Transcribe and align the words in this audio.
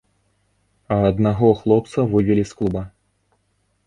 А 0.95 0.95
аднаго 1.09 1.49
хлопца 1.59 2.05
вывелі 2.13 2.43
з 2.53 2.57
клуба. 2.63 2.83